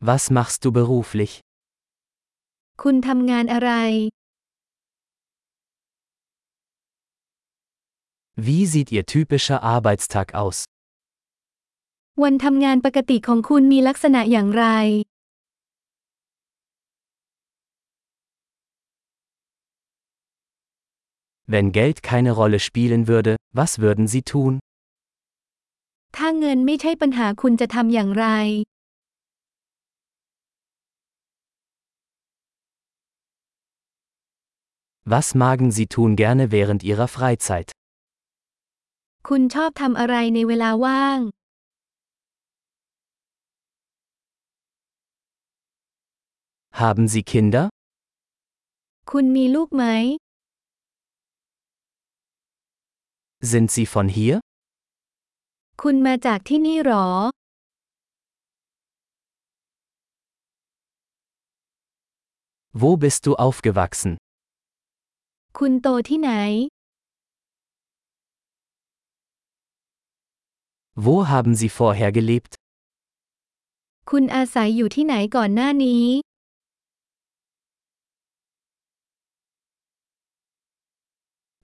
[0.00, 1.32] Was machst du beruflich?
[2.82, 3.72] คุณทำงานอะไร
[8.46, 10.58] Wie sieht Ihr typischer Arbeitstag aus?
[12.22, 14.66] วันทำงานปกติของคุณมีลักษณะอย่างไร
[21.52, 24.52] Wenn Geld keine Rolle spielen würde, was würden Sie tun?
[26.16, 28.26] ถ้าเงินไม่ใช่ปัญหาคุณจะทำอย่างไร
[35.07, 37.69] Was magen Sie tun gerne während Ihrer Freizeit?
[39.27, 41.19] คุณชอบทำอะไรในเวลาว่าง
[46.81, 47.65] Haben Sie Kinder?
[49.11, 49.85] คุณมีลูกไหม
[53.51, 54.37] Sind Sie von hier?
[55.81, 57.07] คุณมาจากที่นี่หรอ
[62.81, 64.11] Wo bist du aufgewachsen?
[65.62, 66.30] คุณโตที่ไหน
[71.04, 72.52] Wo haben Sie vorher gelebt?
[74.10, 76.04] คุณอาศัยอยู่ที่ไหนก่อนหน้านี้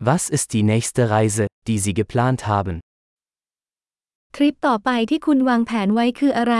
[0.08, 2.76] Was ist die nächste Reise, die Sie geplant haben?
[4.34, 6.56] ทริปต่อไปที่คุณวางแผนไว้คืออะไร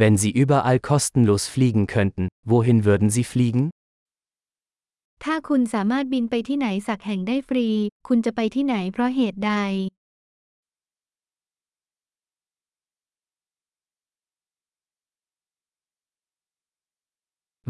[0.00, 3.64] Wenn Sie überall kostenlos fliegen könnten, wohin würden Sie fliegen?
[5.24, 7.68] ถ้าคุณสามารถบินไปที่ไหนสักแห่งได้ฟรี
[8.08, 9.52] คุณจะไปที่ไหนเพราะเหตุใด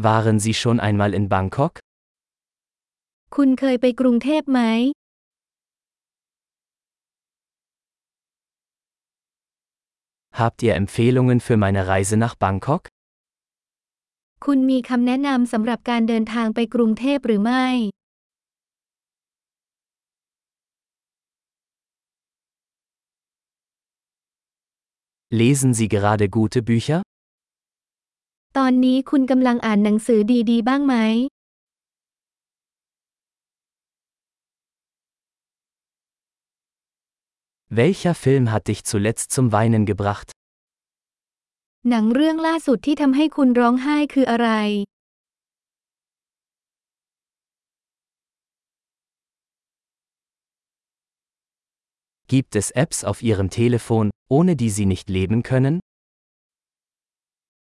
[0.05, 1.73] Waren Sie schon einmal in Bangkok?
[3.35, 4.61] คุณเคยไปกรุงเทพไหม
[10.41, 12.83] Habt ihr Empfehlungen für meine Reise nach Bangkok?
[14.45, 17.65] คุณมีคำแนะนำสำหรับการเดินทางไปกรุงเทพหรือไม่
[25.39, 27.01] Lesen Sie gerade gute Bücher?
[28.57, 30.19] ตอนนี้คุณกำลังอ่านหนังสือ
[30.51, 30.95] ดีๆ บ้างไหม
[37.71, 40.31] Welcher Film hat dich zuletzt zum Weinen gebracht?
[41.89, 44.49] หนังเรื่องล่าสุดที่ทำให้คุณร้องไห้คืออะไร
[52.33, 54.05] Gibt es Apps auf Ihrem Telefon,
[54.37, 55.75] ohne die Sie nicht leben können?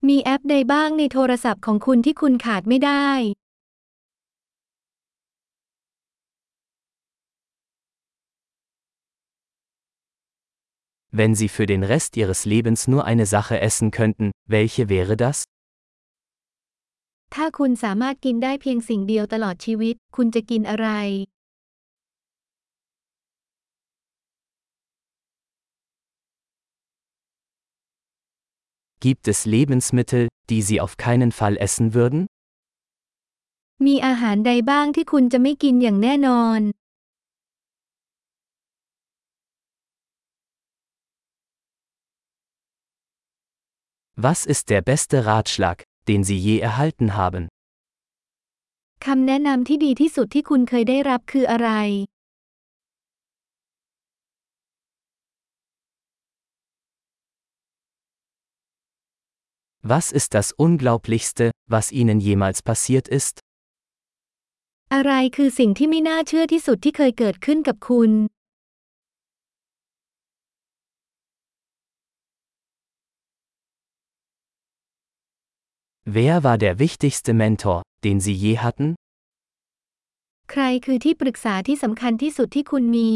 [0.07, 3.09] มีแอปใดบ้างในโทรศัพท์ของคุณที่คุณขาดไม่ได้
[11.19, 15.37] Wenn Sie für den Rest Ihres Lebens nur eine Sache essen könnten, welche wäre das?
[17.35, 20.89] ถ้าคุณสามารถกินได้เพียงสิ่งเดียวตลอดชีวิต คุณจะกินอะไร
[29.05, 32.21] Gibt es Lebensmittel, die Sie auf keinen Fall essen würden?
[33.85, 36.59] มีอาหารใดบ้างที่คุณจะไม่กินอย่างแน่นอน
[44.17, 47.43] Was ist der beste Ratschlag, den Sie je erhalten haben?
[49.05, 51.69] คำแนะนำที่ดีที่สุดที่คุณเคยได้รับคืออะไร
[59.91, 61.45] Was ist das Unglaublichste,
[61.75, 63.35] was Ihnen jemals passiert ist?
[64.93, 68.11] อะไรคือสิ่งที่ไม่น่าเชื่อที่สุดที่เคยเกิดขึ้นกับคุณ
[76.07, 78.87] Wer war der wichtigste Mentor, den Sie je hatten?
[80.51, 83.11] ใครคือที่ปรึกษาที่สำคัญที่สุดที่คุณมี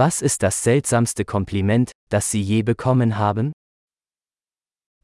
[0.00, 3.46] Was ist das seltsamste Kompliment, das Sie je bekommen haben?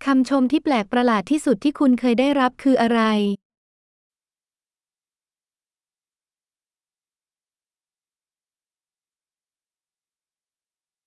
[0.05, 3.01] คำชมที่แปลกประหลาดที่สุดที่คุณเคยได้รับคืออะไร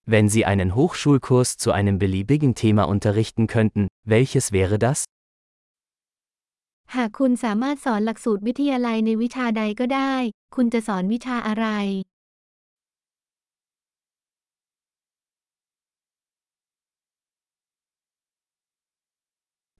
[0.07, 5.05] Wenn Sie einen Hochschulkurs zu einem beliebigen Thema unterrichten könnten, welches wäre das?
[6.95, 10.15] หากคุณสามารถสอนหลักสูตรวิทยาลัยในวิชาใดก็ได้
[10.55, 11.67] คุณจะสอนวิชาอะไร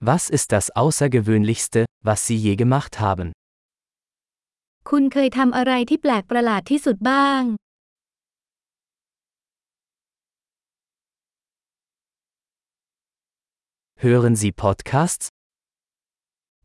[0.08, 3.28] Was ist das Außergewöhnlichste, was Sie je gemacht haben?
[4.90, 7.42] คุณเคยทำอะไรที่แปลกประหลาดที่สุดบ้าง
[14.04, 15.26] Hören Sie Podcasts?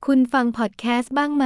[0.05, 1.45] คุณฟังพอดแคสต์บ้างไหม